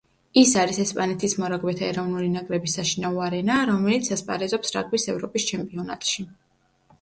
ის 0.41 0.51
არის 0.59 0.77
ესპანეთის 0.83 1.35
მორაგბეთა 1.43 1.85
ეროვნული 1.87 2.29
ნაკრების 2.37 2.77
საშინაო 2.79 3.19
არენა, 3.27 3.59
რომელიც 3.73 4.11
ასპარეზობს 4.17 4.75
რაგბის 4.79 5.07
ევროპის 5.15 5.47
ჩემპიონატში. 5.53 6.27